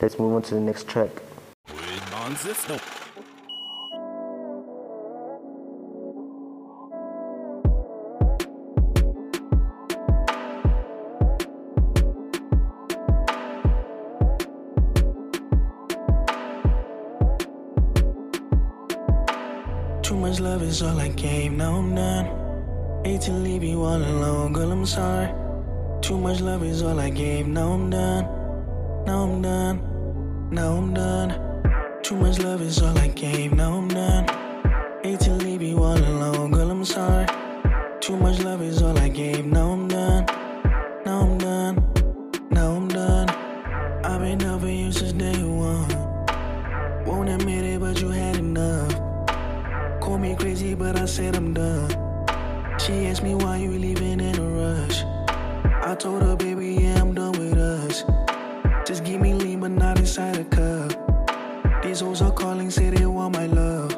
let's 0.00 0.18
move 0.18 0.34
on 0.34 0.42
to 0.42 0.54
the 0.54 0.60
next 0.60 0.88
track 0.88 1.10
Hate 23.04 23.22
to 23.22 23.32
leave 23.32 23.64
you 23.64 23.82
all 23.82 23.96
alone, 23.96 24.52
girl, 24.52 24.70
I'm 24.70 24.86
sorry. 24.86 25.28
Too 26.02 26.16
much 26.16 26.40
love 26.40 26.62
is 26.62 26.82
all 26.82 27.00
I 27.00 27.10
gave, 27.10 27.48
now 27.48 27.72
I'm 27.72 27.90
done. 27.90 28.24
Now 29.04 29.24
I'm 29.24 29.42
done, 29.42 30.48
now 30.52 30.76
I'm 30.76 30.94
done. 30.94 31.30
Too 32.04 32.14
much 32.14 32.38
love 32.38 32.62
is 32.62 32.80
all 32.80 32.96
I 32.96 33.08
gave, 33.08 33.54
now 33.54 33.72
I'm 33.72 33.88
done. 33.88 34.28
Hate 35.02 35.18
to 35.20 35.32
leave 35.32 35.62
you 35.62 35.82
all 35.82 35.98
alone, 35.98 36.52
girl, 36.52 36.70
I'm 36.70 36.84
sorry. 36.84 37.26
Too 38.00 38.16
much 38.16 38.38
love 38.38 38.62
is 38.62 38.80
all 38.80 38.96
I 38.96 39.08
gave, 39.08 39.46
now 39.46 39.72
I'm 39.72 39.88
done. 39.88 40.24
Now 41.04 41.22
I'm 41.22 41.38
done, 41.38 41.74
now 42.52 42.70
I'm 42.70 42.86
done. 42.86 43.28
I've 44.04 44.20
been 44.20 44.60
for 44.60 44.68
you 44.68 44.92
since 44.92 45.12
day 45.12 45.42
one. 45.42 45.88
Won't 47.04 47.30
admit 47.30 47.64
it, 47.64 47.80
but 47.80 48.00
you 48.00 48.10
had 48.10 48.36
enough. 48.36 48.94
Call 50.00 50.18
me 50.18 50.36
crazy, 50.36 50.76
but 50.76 50.94
I 50.94 51.06
said 51.06 51.34
I'm 51.34 51.52
done. 51.52 52.01
She 52.92 53.06
asked 53.06 53.22
me 53.22 53.34
why 53.34 53.56
you 53.56 53.70
leaving 53.70 54.20
in 54.20 54.36
a 54.38 54.48
rush. 54.60 55.02
I 55.82 55.94
told 55.94 56.20
her, 56.20 56.36
baby, 56.36 56.74
yeah, 56.74 57.00
I'm 57.00 57.14
done 57.14 57.32
with 57.32 57.56
us. 57.56 58.04
Just 58.86 59.02
give 59.02 59.18
me 59.18 59.32
lean, 59.32 59.60
but 59.60 59.70
not 59.70 59.98
inside 59.98 60.36
a 60.36 60.44
cup. 60.44 60.92
These 61.82 62.00
hoes 62.00 62.20
are 62.20 62.30
calling, 62.30 62.70
say 62.70 62.90
they 62.90 63.06
want 63.06 63.34
my 63.34 63.46
love. 63.46 63.92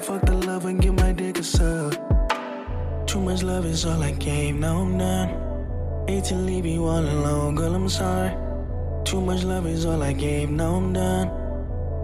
Fuck 0.00 0.22
the 0.26 0.34
love 0.34 0.64
and 0.64 0.82
give 0.82 0.94
my 0.94 1.12
dick 1.12 1.38
a 1.38 1.44
suck. 1.44 1.94
Too 3.06 3.20
much 3.20 3.44
love 3.44 3.64
is 3.64 3.86
all 3.86 4.02
I 4.02 4.10
gave, 4.10 4.56
now 4.56 4.78
I'm 4.78 4.98
done. 4.98 5.28
Hate 6.08 6.24
to 6.24 6.34
leave 6.34 6.66
you 6.66 6.84
all 6.86 6.98
alone, 6.98 7.54
girl, 7.54 7.76
I'm 7.76 7.88
sorry. 7.88 8.34
Too 9.04 9.20
much 9.20 9.44
love 9.44 9.68
is 9.68 9.86
all 9.86 10.02
I 10.02 10.12
gave, 10.12 10.50
now 10.50 10.74
I'm 10.74 10.92
done. 10.92 11.28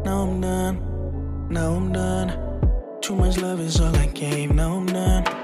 Now 0.05 0.23
I'm 0.23 0.41
done, 0.41 1.49
now 1.51 1.73
I'm 1.73 1.93
done. 1.93 2.29
Too 3.01 3.17
much 3.17 3.39
love 3.39 3.59
is 3.59 3.81
all 3.81 3.97
I 3.97 4.07
gave, 4.07 4.55
now 4.55 4.77
I'm 4.77 4.87
done. 4.87 5.40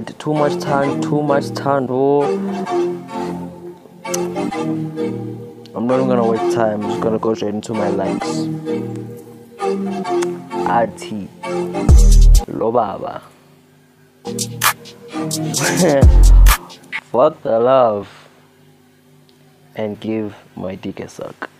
Too 0.00 0.32
much 0.32 0.58
time, 0.60 1.02
too 1.02 1.22
much 1.22 1.52
time, 1.52 1.86
bro. 1.86 2.22
I'm 5.74 5.86
not 5.86 6.06
gonna 6.06 6.26
waste 6.26 6.56
time. 6.56 6.82
I'm 6.82 6.90
just 6.90 7.02
gonna 7.02 7.18
go 7.18 7.34
straight 7.34 7.54
into 7.54 7.74
my 7.74 7.88
likes. 7.88 8.28
RT 10.64 11.28
Lobaba. 12.48 13.20
Fuck 17.12 17.42
the 17.42 17.58
love 17.58 18.08
and 19.76 20.00
give 20.00 20.34
my 20.56 20.76
dick 20.76 21.00
a 21.00 21.08
suck. 21.08 21.50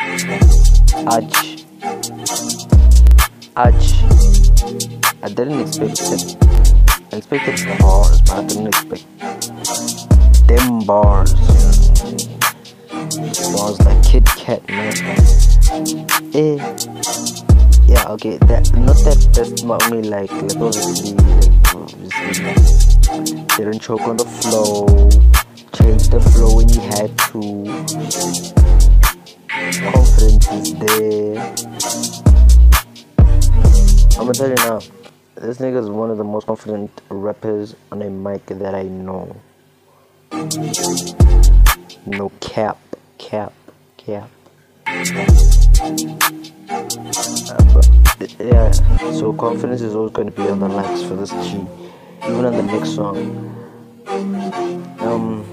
Arch. 0.00 1.64
Arch. 3.56 3.94
I 5.22 5.28
didn't 5.28 5.60
expect 5.60 6.00
it. 6.02 6.57
Expected 7.10 7.78
bars, 7.78 8.20
but 8.22 8.32
I 8.32 8.44
didn't 8.46 8.66
expect 8.68 9.04
them 10.46 10.80
bars. 10.84 11.32
Bars 13.52 13.80
like 13.80 14.02
Kit 14.04 14.24
Kat, 14.26 14.68
man. 14.68 14.92
Eh. 16.34 16.58
Yeah, 17.86 18.04
okay. 18.08 18.36
That 18.44 18.70
not 18.76 18.96
that 19.04 19.28
that's 19.32 19.62
not 19.62 19.82
only 19.90 20.06
like 20.08 20.30
like 20.30 20.56
obviously 20.56 21.14
like 21.14 21.74
obviously 21.74 22.44
like, 22.44 23.56
didn't 23.56 23.80
choke 23.80 24.02
on 24.02 24.18
the 24.18 24.26
flow. 24.26 24.86
Change 25.72 26.08
the 26.08 26.20
flow 26.20 26.56
when 26.56 26.68
you 26.68 26.80
had 26.92 27.16
to. 27.32 27.40
Confidence 29.92 30.46
is 30.52 30.74
there. 30.74 31.40
I'm 34.18 34.26
gonna 34.26 34.34
tell 34.34 34.48
you 34.48 34.54
now, 34.56 34.80
this 35.40 35.58
nigga 35.58 35.80
is 35.80 35.88
one 35.88 36.10
of 36.10 36.18
the 36.18 36.24
most 36.24 36.46
confident 36.46 36.90
rappers 37.08 37.76
on 37.92 38.02
a 38.02 38.10
mic 38.10 38.44
that 38.46 38.74
I 38.74 38.82
know. 38.82 39.36
No 42.06 42.32
cap, 42.40 42.78
cap, 43.18 43.52
cap. 43.96 44.28
Uh, 44.86 45.04
but 47.72 48.36
yeah, 48.40 48.70
so 49.12 49.32
confidence 49.32 49.80
is 49.80 49.94
always 49.94 50.12
going 50.12 50.30
to 50.30 50.36
be 50.36 50.48
on 50.48 50.58
the 50.58 50.68
likes 50.68 51.02
for 51.02 51.14
this 51.14 51.30
G, 51.30 51.64
even 52.24 52.44
on 52.44 52.56
the 52.56 52.62
next 52.62 52.96
song. 52.96 53.16
Um, 54.98 55.44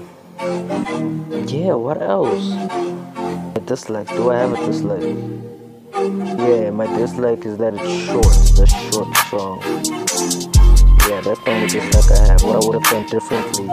yeah, 1.46 1.74
what 1.74 2.02
else? 2.02 2.50
My 3.54 3.62
dislikes. 3.64 4.10
Do 4.10 4.30
I 4.30 4.38
have 4.38 4.52
a 4.52 4.66
dislike? 4.66 5.45
Yeah, 5.96 6.68
my 6.72 6.86
dislike 6.98 7.46
is 7.46 7.56
that 7.56 7.72
it's 7.72 7.88
short. 8.04 8.26
A 8.60 8.66
short 8.66 9.16
song. 9.30 9.60
Yeah, 11.08 11.22
that's 11.22 11.40
the 11.40 11.50
only 11.50 11.68
dislike 11.68 12.10
I 12.12 12.26
have. 12.26 12.42
What 12.42 12.56
I 12.56 12.58
would 12.66 12.76
have 12.76 12.88
done 12.92 13.06
differently. 13.08 13.66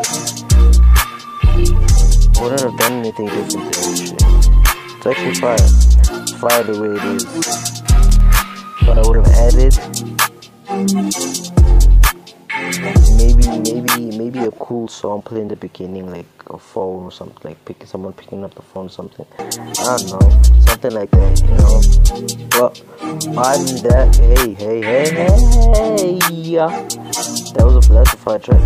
Wouldn't 2.39 2.61
have 2.61 2.77
done 2.79 2.93
anything 2.93 3.27
different 3.27 3.51
than 3.51 3.71
this 3.73 3.99
shit. 4.07 4.23
It's 4.23 5.05
actually 5.05 5.35
fire. 5.35 5.67
Fire 6.39 6.63
the 6.63 6.73
way 6.79 6.91
it 6.95 7.03
is. 7.11 7.23
But 8.85 8.95
I 8.97 9.01
would 9.05 9.17
have 9.17 9.27
added 9.35 9.73
a 14.43 14.51
cool 14.51 14.87
song 14.87 15.21
play 15.21 15.41
in 15.41 15.47
the 15.47 15.55
beginning 15.55 16.09
like 16.11 16.25
a 16.47 16.57
phone 16.57 17.03
or 17.03 17.11
something 17.11 17.37
like 17.43 17.65
picking 17.65 17.87
someone 17.87 18.13
picking 18.13 18.43
up 18.43 18.53
the 18.55 18.61
phone 18.61 18.87
or 18.87 18.89
something 18.89 19.25
i 19.39 19.49
don't 19.49 20.09
know 20.09 20.19
something 20.61 20.91
like 20.91 21.09
that 21.11 21.41
you 21.41 21.55
know 21.57 21.81
but 22.49 22.81
other 23.37 23.63
than 23.63 23.83
that 23.83 24.15
hey 24.15 24.53
hey 24.53 24.81
hey 24.81 25.09
hey 25.17 26.19
yeah 26.31 26.67
that 27.53 27.63
was 27.63 27.75
a 27.75 27.81
fire 28.17 28.39
track 28.39 28.61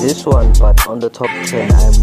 this 0.00 0.26
one 0.26 0.52
but 0.58 0.86
on 0.88 0.98
the 0.98 1.08
top 1.10 1.30
10 1.46 1.70
i'm 1.72 1.94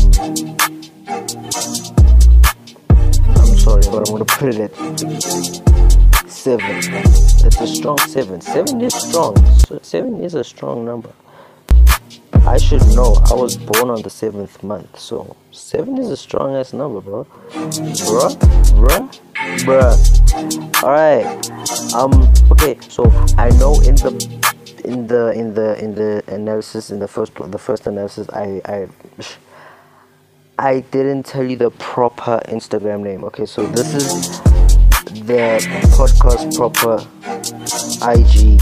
i'm 3.37 3.57
sorry 3.57 3.83
but 3.91 4.07
i'm 4.07 4.13
gonna 4.13 4.25
put 4.25 4.55
it 4.55 4.59
at 4.61 6.29
seven 6.29 7.23
it's 7.45 7.59
a 7.59 7.67
strong 7.67 7.97
seven. 7.97 8.39
Seven 8.39 8.79
is 8.79 8.93
strong. 8.93 9.35
Seven 9.81 10.23
is 10.23 10.33
a 10.33 10.45
strong 10.45 10.85
number. 10.85 11.09
I 12.45 12.57
should 12.57 12.85
know. 12.95 13.15
I 13.29 13.33
was 13.33 13.57
born 13.57 13.89
on 13.89 14.01
the 14.01 14.09
seventh 14.09 14.61
month, 14.63 14.99
so 14.99 15.35
seven 15.51 15.97
is 15.97 16.09
a 16.09 16.17
strong 16.17 16.55
ass 16.55 16.73
number, 16.73 17.01
bro. 17.01 17.25
Bruh, 17.51 18.35
bruh, 18.75 19.09
bruh. 19.63 20.83
All 20.83 20.91
right. 20.91 21.93
Um. 21.93 22.31
Okay. 22.51 22.77
So 22.89 23.05
I 23.37 23.49
know 23.59 23.79
in 23.81 23.95
the 23.95 24.11
in 24.83 25.07
the 25.07 25.31
in 25.31 25.53
the 25.53 25.83
in 25.83 25.95
the 25.95 26.23
analysis 26.27 26.91
in 26.91 26.99
the 26.99 27.07
first 27.07 27.33
the 27.35 27.57
first 27.57 27.87
analysis 27.87 28.27
I 28.29 28.61
I. 28.65 28.87
I 30.59 30.81
didn't 30.81 31.23
tell 31.23 31.43
you 31.43 31.57
the 31.57 31.71
proper 31.71 32.39
Instagram 32.47 33.01
name. 33.01 33.23
Okay, 33.23 33.45
so 33.47 33.65
this 33.65 33.91
is 33.95 34.39
the 35.25 35.57
podcast 35.97 36.55
proper 36.55 37.01
IG, 38.07 38.59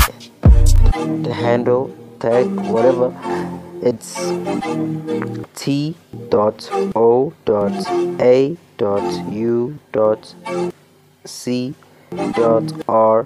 the 1.24 1.34
handle, 1.34 1.94
tag, 2.20 2.48
whatever. 2.72 3.12
It's 3.84 4.14
T 5.56 5.96
dot 6.30 6.70
O 6.96 7.34
dot 7.46 7.74
A 8.22 8.56
dot 8.78 9.32
U 9.32 9.80
dot 9.92 10.36
C 11.26 11.74
dot 12.34 12.72
R 12.88 13.26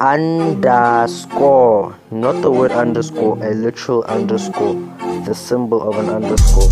underscore, 0.00 1.98
not 2.12 2.42
the 2.42 2.50
word 2.52 2.70
underscore, 2.70 3.44
a 3.44 3.54
literal 3.54 4.04
underscore, 4.04 4.74
the 5.26 5.34
symbol 5.34 5.82
of 5.82 5.98
an 5.98 6.10
underscore. 6.10 6.70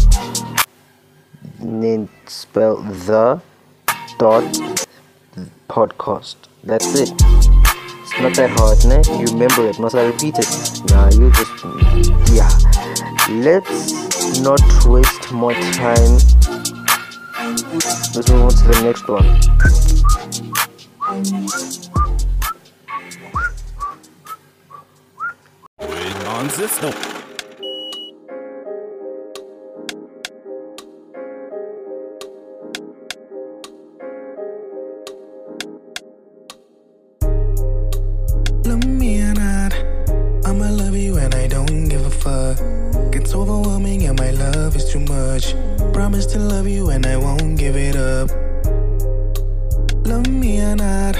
Then 1.59 2.09
spell 2.29 2.77
the 2.77 3.43
dot 4.19 4.45
podcast. 5.69 6.37
That's 6.63 6.95
it. 6.95 7.40
It's 8.13 8.21
not 8.21 8.35
that 8.35 8.51
hard, 8.51 8.85
ne? 8.87 9.01
You 9.21 9.27
remember 9.33 9.69
it. 9.69 9.79
Must 9.79 9.95
I 9.95 10.07
repeat 10.07 10.35
it? 10.37 10.47
Nah, 10.91 11.11
you 11.15 11.31
just 11.31 11.53
yeah. 12.35 12.51
Let's 13.31 14.41
not 14.41 14.61
waste 14.85 15.31
more 15.31 15.55
time. 15.55 16.19
Let's 18.13 18.29
move 18.29 18.43
on 18.43 18.51
to 18.51 18.65
the 18.67 18.81
next 18.83 19.07
one. 19.07 19.25
on 26.27 26.51
system. 26.51 27.20
Love 44.71 44.77
is 44.77 44.93
too 44.93 45.01
much. 45.01 45.55
Promise 45.93 46.27
to 46.27 46.39
love 46.39 46.69
you 46.69 46.91
and 46.91 47.05
I 47.05 47.17
won't 47.17 47.59
give 47.59 47.75
it 47.75 47.97
up. 47.97 48.31
Love 50.07 50.29
me 50.29 50.61
or 50.61 50.77
not, 50.77 51.17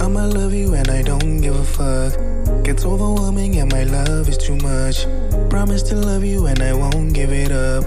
I'ma 0.00 0.24
love 0.24 0.54
you 0.54 0.72
and 0.72 0.88
I 0.88 1.02
don't 1.02 1.42
give 1.42 1.56
a 1.56 1.64
fuck. 1.64 2.14
It's 2.66 2.86
overwhelming 2.86 3.58
and 3.58 3.70
my 3.70 3.84
love 3.84 4.30
is 4.30 4.38
too 4.38 4.56
much. 4.56 5.04
Promise 5.50 5.82
to 5.90 5.96
love 5.96 6.24
you 6.24 6.46
and 6.46 6.62
I 6.62 6.72
won't 6.72 7.12
give 7.12 7.32
it 7.32 7.52
up. 7.52 7.84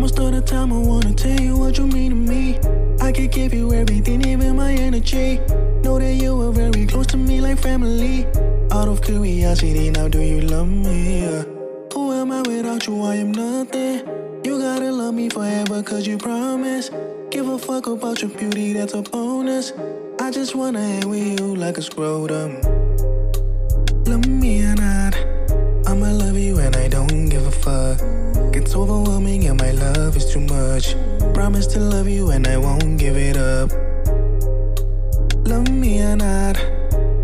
Most 0.00 0.18
of 0.18 0.32
the 0.32 0.40
time 0.40 0.72
I 0.72 0.78
wanna 0.78 1.12
tell 1.12 1.38
you 1.38 1.58
what 1.58 1.76
you 1.76 1.86
mean 1.86 2.10
to 2.10 2.16
me. 2.16 2.58
I 3.02 3.12
could 3.12 3.32
give 3.32 3.52
you 3.52 3.74
everything, 3.74 4.26
even 4.26 4.56
my 4.56 4.72
energy. 4.72 5.38
Know 5.84 5.98
that 5.98 6.14
you 6.14 6.34
were 6.34 6.52
very 6.52 6.86
close 6.86 7.08
to 7.08 7.18
me 7.18 7.42
like 7.42 7.58
family. 7.58 8.26
Out 8.72 8.88
of 8.88 9.02
curiosity, 9.02 9.90
now 9.90 10.08
do 10.08 10.22
you 10.22 10.40
love 10.40 10.68
me? 10.68 11.20
Yeah. 11.20 11.42
Who 11.92 12.12
am 12.12 12.32
I 12.32 12.40
without 12.40 12.86
you? 12.86 13.02
I 13.02 13.16
am 13.16 13.32
nothing. 13.32 14.09
You 14.42 14.58
gotta 14.58 14.90
love 14.90 15.14
me 15.14 15.28
forever, 15.28 15.82
cause 15.82 16.06
you 16.06 16.16
promised. 16.16 16.92
Give 17.30 17.46
a 17.46 17.58
fuck 17.58 17.86
about 17.86 18.22
your 18.22 18.30
beauty, 18.30 18.72
that's 18.72 18.94
a 18.94 19.02
bonus. 19.02 19.72
I 20.18 20.30
just 20.30 20.54
wanna 20.54 20.80
hang 20.80 21.10
with 21.10 21.38
you 21.38 21.54
like 21.56 21.76
a 21.76 21.82
scrotum. 21.82 22.58
Love 24.06 24.26
me 24.26 24.64
or 24.64 24.74
not, 24.76 25.14
I'ma 25.86 26.12
love 26.12 26.38
you 26.38 26.58
and 26.58 26.74
I 26.74 26.88
don't 26.88 27.28
give 27.28 27.46
a 27.46 27.50
fuck. 27.50 28.00
It's 28.56 28.74
overwhelming 28.74 29.46
and 29.46 29.60
my 29.60 29.72
love 29.72 30.16
is 30.16 30.32
too 30.32 30.40
much. 30.40 30.96
Promise 31.34 31.66
to 31.74 31.80
love 31.80 32.08
you 32.08 32.30
and 32.30 32.46
I 32.46 32.56
won't 32.56 32.98
give 32.98 33.18
it 33.18 33.36
up. 33.36 33.70
Love 35.46 35.70
me 35.70 36.00
or 36.00 36.16
not, 36.16 36.56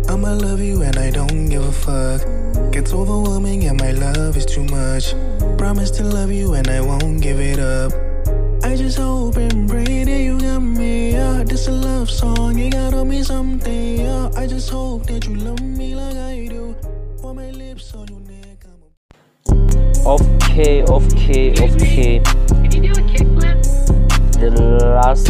I'ma 0.07 0.33
love 0.33 0.61
you 0.61 0.83
and 0.83 0.95
I 0.99 1.09
don't 1.09 1.47
give 1.47 1.65
a 1.65 1.71
fuck. 1.71 2.21
It's 2.75 2.93
overwhelming 2.93 3.65
and 3.65 3.79
my 3.79 3.91
love 3.91 4.37
is 4.37 4.45
too 4.45 4.65
much. 4.65 5.15
Promise 5.55 5.91
to 5.91 6.03
love 6.03 6.31
you 6.31 6.53
and 6.55 6.67
I 6.67 6.81
won't 6.81 7.21
give 7.21 7.39
it 7.39 7.59
up. 7.59 7.93
I 8.63 8.75
just 8.75 8.97
hope 8.97 9.37
and 9.37 9.69
pray 9.69 10.03
that 10.03 10.19
you 10.19 10.39
got 10.39 10.59
me, 10.59 11.11
yeah. 11.11 11.43
This 11.43 11.67
a 11.67 11.71
love 11.71 12.09
song, 12.09 12.59
it 12.59 12.71
gotta 12.73 13.05
mean 13.05 13.23
something, 13.23 13.99
yeah. 13.99 14.29
I 14.35 14.47
just 14.47 14.69
hope 14.69 15.05
that 15.07 15.25
you 15.25 15.35
love 15.35 15.61
me 15.61 15.95
like 15.95 16.17
I 16.17 16.47
do. 16.47 16.75
For 17.21 17.33
my 17.33 17.51
lips 17.51 17.93
on 17.93 18.07
your 18.07 18.19
neck, 18.21 18.65
I'm 18.65 18.81
a 18.83 20.09
Okay, 20.09 20.83
okay, 20.83 21.51
okay. 21.51 22.19
Can 22.47 22.71
you 22.71 22.81
do 22.81 22.91
a 22.91 23.03
kickflip? 23.05 23.63
The 24.39 24.49
last 24.83 25.27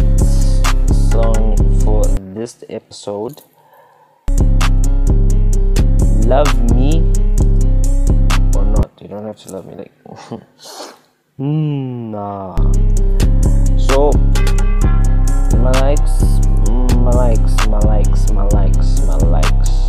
song 1.11 1.55
for 1.81 2.03
this 2.33 2.63
episode. 2.69 3.41
Love 6.25 6.53
me 6.75 6.99
or 6.99 7.03
not. 7.03 7.06
You 9.07 9.15
don't 9.15 9.25
have 9.25 9.37
to 9.37 9.53
love 9.53 9.65
me 9.65 9.75
like. 9.75 9.91
Hmm, 11.37 12.11
nah. 12.11 12.57
So, 13.77 14.11
my 15.55 15.71
likes, 15.79 16.41
my 16.67 17.11
likes, 17.11 17.67
my 17.67 17.79
likes, 17.79 18.31
my 18.33 18.43
likes, 18.47 19.01
my 19.03 19.15
likes. 19.15 19.86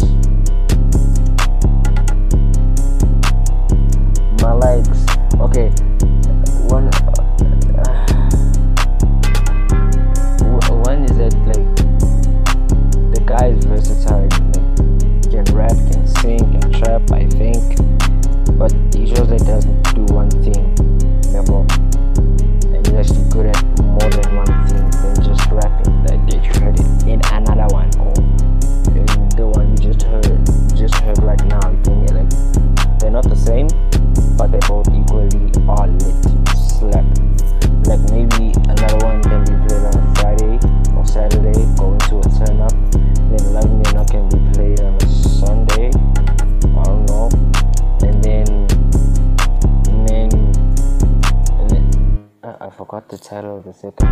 Forgot 52.99 53.09
the 53.11 53.19
title 53.19 53.59
of 53.59 53.65
the 53.65 53.73
second. 53.73 54.09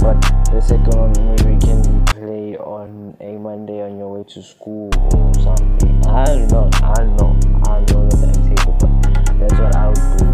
But 0.00 0.20
the 0.52 0.60
second 0.60 0.94
one 0.94 1.12
maybe 1.24 1.58
can 1.64 1.80
be 1.82 2.12
played 2.12 2.56
on 2.56 3.16
a 3.20 3.38
Monday 3.38 3.80
on 3.82 3.98
your 3.98 4.18
way 4.18 4.24
to 4.34 4.42
school 4.42 4.90
or 5.14 5.34
something. 5.34 6.06
I 6.06 6.24
don't 6.26 6.50
know. 6.50 6.70
I 6.74 6.94
don't 6.94 7.16
know. 7.16 7.36
I 7.68 7.84
don't 7.84 8.08
know 8.08 8.16
the 8.16 8.26
timetable, 8.26 8.76
but 8.80 8.90
that's 9.38 9.58
what 9.58 9.76
I 9.76 9.88
would 9.88 10.18
do. 10.18 10.26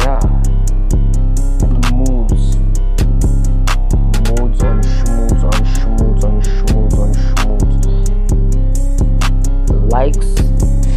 Yeah. 0.00 0.20
Moods. 1.92 2.56
Moods 4.24 4.62
on 4.62 4.80
schmoods 4.80 5.42
on 5.44 5.52
schmoods 5.74 6.24
on 6.24 6.42
schmoods 6.42 6.96
on 6.98 7.10
schmoods. 7.12 7.84
Likes, 9.90 10.30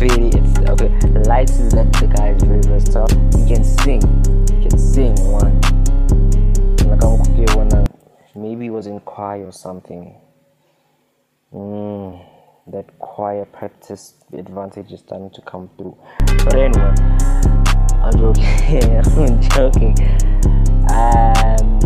it's 0.01 0.59
okay. 0.69 0.91
Likes 1.23 1.55
is 1.59 1.71
that 1.73 1.91
the 1.93 2.07
guy 2.07 2.29
is 2.29 2.43
very 2.43 2.61
versatile. 2.61 3.07
He 3.37 3.53
can 3.53 3.63
sing. 3.63 4.42
Sing 4.71 5.15
one. 5.31 5.61
Maybe 8.35 8.65
he 8.65 8.69
was 8.69 8.87
in 8.87 8.99
choir 9.01 9.45
or 9.45 9.51
something. 9.51 10.15
Mm, 11.53 12.25
that 12.67 12.99
choir 12.99 13.45
practice 13.45 14.15
advantage 14.33 14.91
is 14.91 14.99
starting 15.01 15.29
to 15.31 15.41
come 15.41 15.69
through. 15.77 15.97
But 16.19 16.55
anyway, 16.55 16.93
I'm 18.01 18.17
joking. 18.17 18.43
I'm 19.17 19.41
joking. 19.49 19.95
Um, 20.91 21.79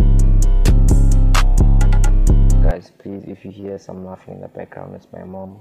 guys, 2.62 2.90
please, 2.98 3.24
if 3.26 3.44
you 3.44 3.50
hear 3.50 3.78
some 3.78 4.04
laughing 4.04 4.34
in 4.34 4.40
the 4.40 4.48
background, 4.48 4.94
it's 4.94 5.06
my 5.12 5.24
mom. 5.24 5.60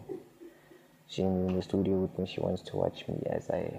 She's 1.08 1.26
in 1.26 1.56
the 1.56 1.62
studio 1.62 1.96
with 1.98 2.18
me. 2.18 2.26
She 2.26 2.40
wants 2.40 2.62
to 2.64 2.76
watch 2.76 3.08
me 3.08 3.22
as 3.30 3.50
I 3.50 3.72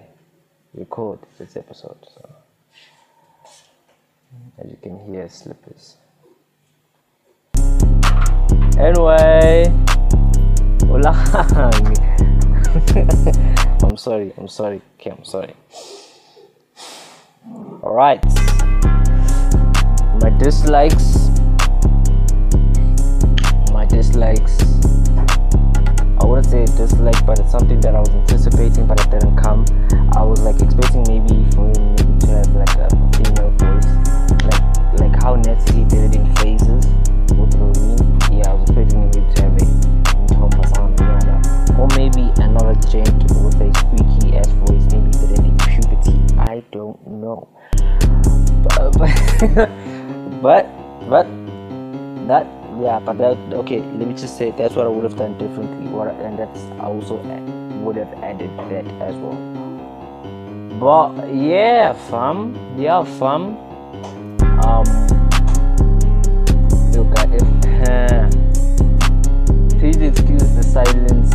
record 0.74 1.20
this 1.38 1.56
episode. 1.56 1.98
So, 2.14 2.28
as 4.58 4.70
you 4.70 4.76
can 4.82 4.98
hear, 5.06 5.28
slippers. 5.28 5.96
Anyway. 8.78 9.64
I'm 13.82 13.96
sorry. 13.96 14.32
I'm 14.36 14.48
sorry. 14.48 14.82
Okay, 14.98 15.10
I'm 15.10 15.24
sorry. 15.24 15.54
Alright. 17.82 18.24
My 20.20 20.30
dislikes. 20.38 21.28
My 23.72 23.86
dislikes. 23.86 24.58
I 26.20 26.24
wouldn't 26.24 26.46
say 26.46 26.64
dislike, 26.64 27.24
but 27.24 27.38
it's 27.38 27.52
something 27.52 27.80
that 27.80 27.94
I 27.94 28.00
was 28.00 28.08
anticipating, 28.10 28.86
but 28.86 29.00
it 29.00 29.10
didn't 29.10 29.36
come. 29.36 29.64
I 30.16 30.22
was 30.22 30.42
like 30.42 30.60
expecting 30.60 31.04
maybe 31.06 31.48
for 31.52 31.70
maybe 31.78 32.18
to 32.20 32.26
have 32.26 32.54
like 32.54 32.74
a 32.74 32.88
female 33.14 33.50
voice, 33.52 33.77
how 35.22 35.34
Nasty 35.34 35.72
C 35.72 35.84
did 35.84 36.14
it 36.14 36.16
in 36.16 36.34
phases. 36.36 36.86
With 37.34 37.54
Loreen. 37.58 37.98
Yeah, 38.32 38.50
I 38.50 38.54
was 38.54 38.68
expecting 38.70 39.00
maybe 39.00 39.34
to 39.34 39.42
have 39.42 39.52
a 39.52 39.64
Ntomba 40.26 40.62
sound, 40.74 41.00
yeah, 41.00 41.78
or 41.78 41.88
maybe 41.96 42.30
another 42.42 42.74
gent 42.88 43.22
with 43.42 43.60
a 43.60 43.68
squeaky 43.78 44.36
ass 44.36 44.48
voice, 44.64 44.84
maybe 44.92 45.10
did 45.10 45.32
it 45.32 45.44
in 45.44 45.56
puberty. 45.58 46.16
I 46.38 46.62
don't 46.72 46.98
know. 47.06 47.48
But 48.62 48.98
but 48.98 50.42
but, 50.42 50.66
but 51.08 51.26
that 52.28 52.46
yeah 52.80 53.00
but 53.00 53.18
that 53.18 53.36
okay 53.52 53.80
let 53.80 54.06
me 54.06 54.14
just 54.14 54.36
say 54.36 54.50
that's 54.52 54.74
what 54.76 54.86
i 54.86 54.88
would 54.88 55.04
have 55.04 55.16
done 55.16 55.36
differently. 55.38 55.90
What 55.90 56.08
and 56.08 56.38
that's 56.38 56.60
also 56.80 57.16
would 57.82 57.96
have 57.96 58.12
added 58.22 58.50
that 58.70 58.86
as 59.02 59.14
well. 59.16 59.38
But 60.78 61.34
yeah 61.34 61.92
fam. 62.08 62.54
Yeah 62.78 63.04
fam 63.04 63.67
um 64.64 64.84
look 66.92 67.18
at 67.18 67.28
it. 67.32 67.42
Please 69.78 69.96
excuse 69.98 70.42
the 70.56 70.62
silence 70.62 71.30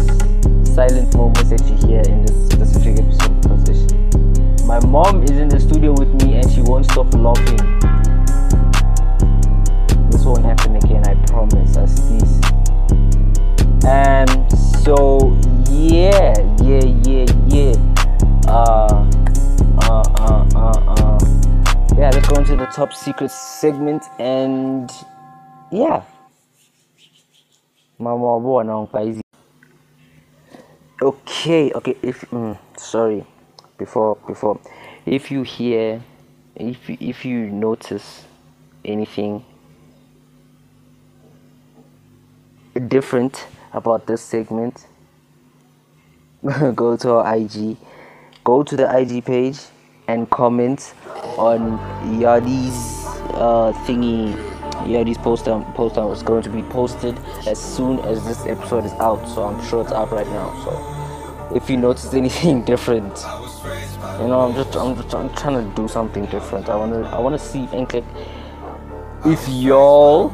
silent 0.76 1.16
moments 1.16 1.50
that 1.50 1.64
you 1.70 1.76
hear 1.88 2.02
in 2.02 2.26
this 2.26 2.36
specific 2.52 3.00
episode 3.00 3.42
because 3.42 3.70
it's- 3.70 4.64
my 4.66 4.80
mom 4.86 5.22
is 5.24 5.32
in 5.32 5.48
the 5.50 5.60
studio 5.60 5.92
with 5.94 6.14
me 6.24 6.36
and 6.38 6.50
she 6.52 6.62
won't 6.62 6.86
stop 6.86 7.14
laughing. 7.14 7.60
This 10.10 10.24
won't 10.26 10.46
happen 10.46 10.76
again 10.78 11.04
i 11.08 11.16
promise 11.28 11.76
us 11.78 12.00
please 12.08 12.40
and 13.86 14.52
so 14.84 15.32
yeah 15.70 16.34
yeah 16.64 16.86
yeah 17.04 17.26
yeah. 17.48 17.76
Uh 18.48 19.03
yeah 22.04 22.10
let's 22.10 22.28
go 22.28 22.36
into 22.36 22.58
the 22.58 22.66
top 22.66 22.92
secret 22.92 23.32
segment 23.32 24.04
and 24.20 24.92
yeah. 25.72 26.04
Mama 27.98 28.92
okay 31.02 31.72
okay 31.72 31.96
if 32.02 32.20
mm, 32.30 32.58
sorry. 32.76 33.26
Before 33.78 34.18
before. 34.28 34.60
If 35.06 35.32
you 35.32 35.44
hear 35.44 36.04
if 36.58 36.90
if 36.90 37.24
you 37.24 37.50
notice 37.50 38.26
anything 38.84 39.46
different 42.90 43.48
about 43.72 44.08
this 44.08 44.22
segment, 44.22 44.88
go 46.76 46.98
to 46.98 47.12
our 47.12 47.38
IG, 47.38 47.78
go 48.44 48.62
to 48.62 48.76
the 48.76 48.94
IG 48.94 49.24
page 49.24 49.60
and 50.10 50.30
comment 50.30 50.94
on 51.38 51.80
Yadi's 52.20 53.06
uh, 53.34 53.74
thingy. 53.86 54.34
Yadi's 54.84 55.18
poster 55.18 55.64
poster 55.76 56.12
is 56.12 56.24
going 56.24 56.44
to 56.44 56.50
be 56.50 56.62
posted 56.64 57.18
as 57.48 57.62
soon 57.62 58.00
as 58.00 58.26
this 58.26 58.46
episode 58.46 58.86
is 58.86 58.92
out. 58.94 59.26
So 59.30 59.44
I'm 59.44 59.64
sure 59.68 59.82
it's 59.82 59.94
out 59.94 60.12
right 60.12 60.28
now. 60.28 60.52
So 60.66 61.56
if 61.56 61.70
you 61.70 61.78
notice 61.78 62.14
anything 62.14 62.64
different, 62.74 63.18
you 64.20 64.28
know, 64.28 64.42
I'm 64.42 64.54
just 64.54 64.76
I'm 64.76 64.96
just 64.96 65.14
I'm 65.14 65.34
trying 65.36 65.70
to 65.70 65.76
do 65.76 65.88
something 65.88 66.26
different. 66.26 66.70
I 66.70 66.76
wanna 66.76 67.02
I 67.10 67.20
wanna 67.20 67.40
see 67.40 67.68
click 67.68 68.04
if 69.26 69.48
y'all 69.48 70.30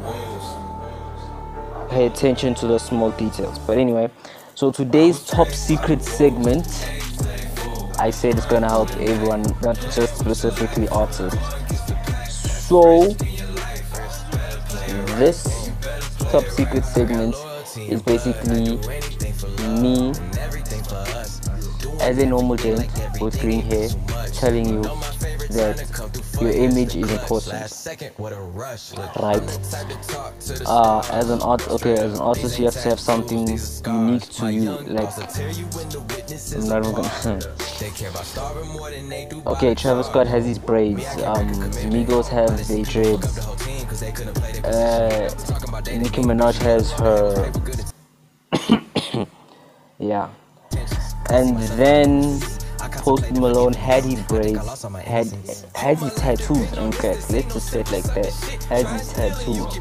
pay 1.90 2.06
attention 2.06 2.54
to 2.54 2.66
the 2.66 2.78
small 2.78 3.10
details. 3.12 3.58
But 3.58 3.78
anyway, 3.78 4.10
so 4.54 4.70
today's 4.70 5.24
top 5.24 5.48
secret 5.48 6.02
segment, 6.02 6.66
I 8.00 8.08
said 8.08 8.38
it's 8.38 8.46
gonna 8.46 8.66
help 8.66 8.90
everyone, 8.96 9.42
not 9.62 9.76
just 9.76 10.16
specifically 10.16 10.88
artists. 10.88 11.36
So 12.66 13.08
this 15.18 15.70
top 16.30 16.44
secret 16.44 16.86
segment 16.86 17.34
is 17.76 18.00
basically 18.00 18.78
me 19.78 20.12
as 22.00 22.16
a 22.16 22.24
normal 22.24 22.56
gent 22.56 22.88
with 23.20 23.38
green 23.38 23.60
hair 23.60 23.90
telling 24.32 24.66
you 24.66 24.82
that 25.50 25.86
your 26.40 26.50
image 26.50 26.96
is 26.96 27.10
important. 27.10 27.72
right. 29.20 29.42
Uh 30.66 31.02
as 31.12 31.30
an 31.30 31.40
art 31.42 31.68
okay 31.68 31.92
as 31.94 32.14
an 32.14 32.20
artist 32.20 32.58
you 32.58 32.64
have 32.64 32.74
to 32.74 32.88
have 32.88 33.00
something 33.00 33.46
unique 33.86 34.28
to 34.38 34.52
you 34.52 34.70
like 34.96 35.10
i'm 36.56 36.68
not 36.68 36.84
even 36.84 36.94
gonna 36.94 37.40
okay 39.46 39.74
travis 39.74 40.06
scott 40.06 40.26
has 40.26 40.44
his 40.44 40.58
braids. 40.58 41.04
um 41.24 41.48
migos 41.92 42.28
have 42.28 42.52
their 42.68 42.84
dreads. 42.84 43.38
uh 44.64 45.28
nicki 45.98 46.22
minaj 46.22 46.56
has 46.62 46.90
her 46.92 47.50
yeah. 49.98 50.28
And 51.30 51.58
then 51.78 52.40
Post 52.88 53.32
Malone 53.32 53.74
had 53.74 54.04
his 54.04 54.22
braids, 54.22 54.82
had 55.04 55.26
had 55.74 55.98
his 55.98 56.14
tattoos. 56.14 56.72
In 56.78 56.92
fact, 56.92 57.30
let's 57.30 57.52
just 57.52 57.68
say 57.68 57.80
it 57.80 57.92
like 57.92 58.04
that. 58.14 58.32
Had 58.68 58.86
his 58.86 59.12
tattoos. 59.12 59.80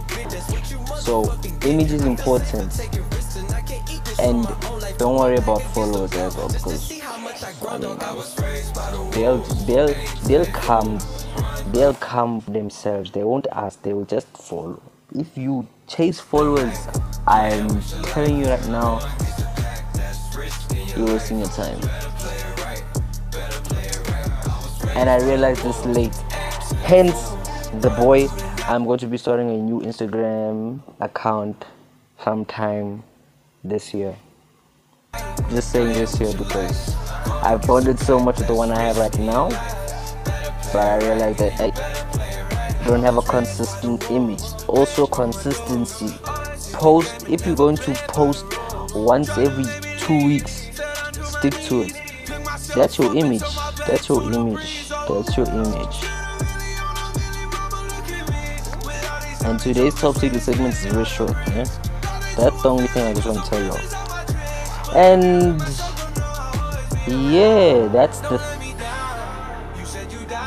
So 1.03 1.33
image 1.65 1.91
is 1.93 2.03
important, 2.03 2.77
and 4.19 4.45
don't 4.97 5.15
worry 5.15 5.37
about 5.37 5.61
followers 5.73 6.11
as 6.13 6.35
well 6.35 6.49
because 6.49 7.01
I 7.67 7.77
mean, 7.77 7.97
they'll 9.11 9.37
they'll 9.65 9.95
they'll 10.23 10.45
come 10.47 10.99
they'll 11.71 11.93
come 11.93 12.41
themselves. 12.49 13.11
They 13.11 13.23
won't 13.23 13.47
ask. 13.53 13.81
They 13.81 13.93
will 13.93 14.05
just 14.05 14.27
follow. 14.37 14.81
If 15.15 15.37
you 15.37 15.67
chase 15.87 16.19
followers, 16.19 16.87
I'm 17.25 17.81
telling 18.03 18.39
you 18.39 18.45
right 18.45 18.67
now, 18.67 18.99
you're 20.95 21.07
wasting 21.07 21.39
your 21.39 21.47
time 21.47 21.79
and 24.95 25.09
I 25.09 25.17
realized 25.17 25.63
this 25.63 25.85
late. 25.85 26.15
Hence, 26.83 27.29
the 27.81 27.89
boy, 27.97 28.27
I'm 28.67 28.85
going 28.85 28.99
to 28.99 29.07
be 29.07 29.17
starting 29.17 29.49
a 29.49 29.57
new 29.57 29.81
Instagram 29.81 30.81
account 30.99 31.65
sometime 32.23 33.03
this 33.63 33.93
year. 33.93 34.15
Just 35.49 35.71
saying 35.71 35.93
this 35.93 36.19
year 36.19 36.33
because 36.37 36.95
I've 37.41 37.61
bonded 37.65 37.99
so 37.99 38.19
much 38.19 38.37
with 38.37 38.47
the 38.47 38.55
one 38.55 38.71
I 38.71 38.79
have 38.81 38.97
right 38.97 39.17
now, 39.19 39.49
but 40.71 40.75
I 40.75 40.97
realized 40.97 41.39
that 41.39 41.59
I 41.59 42.85
don't 42.85 43.01
have 43.01 43.17
a 43.17 43.21
consistent 43.21 44.09
image. 44.11 44.43
Also, 44.67 45.05
consistency. 45.07 46.09
Post 46.73 47.27
if 47.29 47.45
you're 47.45 47.55
going 47.55 47.77
to 47.77 47.93
post 48.07 48.45
once 48.95 49.29
every 49.37 49.65
two 49.97 50.25
weeks, 50.25 50.69
stick 51.23 51.53
to 51.65 51.81
it. 51.81 51.93
That's 52.75 52.97
your 52.97 53.15
image. 53.15 53.43
That's 53.87 54.07
your 54.09 54.23
image 54.33 54.89
that's 55.09 55.35
your 55.35 55.47
image. 55.47 56.03
And 59.43 59.59
today's 59.59 59.95
top 59.95 60.15
secret 60.17 60.41
segment 60.41 60.73
is 60.75 60.85
very 60.85 61.05
short. 61.05 61.31
Yeah? 61.47 61.65
That's 62.37 62.61
the 62.61 62.69
only 62.69 62.87
thing 62.87 63.07
I 63.07 63.13
just 63.13 63.27
want 63.27 63.43
to 63.43 63.49
tell 63.49 63.63
you. 63.63 63.73
And 64.95 65.59
yeah, 67.31 67.87
that's 67.87 68.19
the 68.19 68.37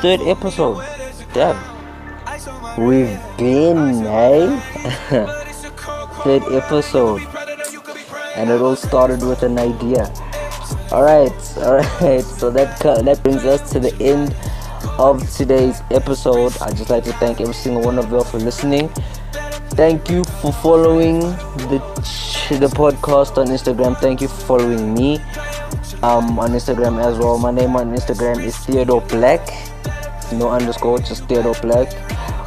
third 0.01 0.21
episode. 0.21 0.85
Damn. 1.33 1.59
We've 2.79 3.19
been, 3.37 4.05
hey? 4.05 4.61
Eh? 5.11 5.27
third 6.25 6.43
episode. 6.53 7.23
And 8.37 8.49
it 8.49 8.61
all 8.61 8.77
started 8.77 9.23
with 9.23 9.43
an 9.43 9.59
idea. 9.59 10.13
Alright, 10.93 11.33
alright. 11.57 12.23
So 12.23 12.51
that 12.51 12.79
that 12.81 13.23
brings 13.23 13.47
us 13.47 13.73
to 13.73 13.81
the 13.81 13.95
end 13.99 14.37
of 14.99 15.25
today's 15.35 15.81
episode. 15.91 16.53
I'd 16.61 16.77
just 16.77 16.91
like 16.91 17.05
to 17.05 17.15
thank 17.15 17.41
every 17.41 17.55
single 17.55 17.83
one 17.83 17.99
of 17.99 18.13
you 18.13 18.23
for 18.25 18.37
listening. 18.39 18.91
Thank 19.73 20.11
you 20.11 20.23
for 20.43 20.53
following 20.53 21.21
the 21.73 21.81
the 22.61 22.69
podcast 22.77 23.39
on 23.39 23.47
Instagram. 23.47 23.97
Thank 24.01 24.21
you 24.21 24.29
for 24.29 24.59
following 24.59 24.93
me 24.93 25.17
um, 26.03 26.39
on 26.39 26.51
Instagram 26.51 27.03
as 27.03 27.17
well. 27.17 27.39
My 27.39 27.53
name 27.53 27.75
on 27.75 27.97
Instagram 27.97 28.45
is 28.45 28.55
Theodore 28.59 29.01
Black. 29.01 29.41
No 30.31 30.51
underscore, 30.51 30.99
just 30.99 31.25
Theodore 31.25 31.57
Black. 31.63 31.89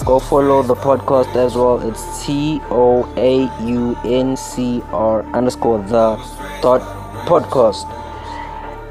Go 0.05 0.19
follow 0.19 0.61
the 0.61 0.75
podcast 0.75 1.35
as 1.35 1.55
well. 1.55 1.81
It's 1.81 2.23
T 2.23 2.61
O 2.69 3.11
A 3.17 3.49
U 3.65 3.97
N 4.05 4.37
C 4.37 4.83
R 4.93 5.25
underscore 5.33 5.79
the 5.79 6.17
dot 6.61 6.81
podcast. 7.25 8.04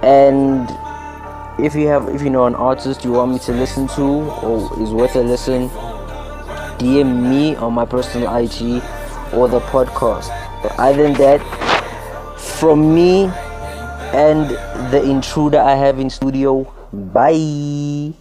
And 0.05 0.69
if 1.59 1.75
you 1.75 1.87
have 1.89 2.09
if 2.09 2.21
you 2.21 2.31
know 2.31 2.45
an 2.45 2.55
artist 2.55 3.05
you 3.05 3.13
want 3.13 3.33
me 3.33 3.39
to 3.39 3.53
listen 3.53 3.89
to 3.89 4.03
or 4.43 4.83
is 4.83 4.91
worth 4.91 5.15
a 5.15 5.21
listen 5.21 5.69
dm 6.79 7.31
me 7.31 7.55
on 7.57 7.73
my 7.73 7.85
personal 7.85 8.29
ig 8.37 8.83
or 9.33 9.49
the 9.49 9.61
podcast. 9.61 10.29
But 10.63 10.79
other 10.79 11.05
than 11.05 11.15
that 11.15 11.41
from 12.39 12.95
me 12.95 13.27
and 14.13 14.51
the 14.93 15.03
intruder 15.03 15.59
i 15.59 15.75
have 15.75 15.99
in 15.99 16.11
studio 16.11 16.63
bye 16.93 18.13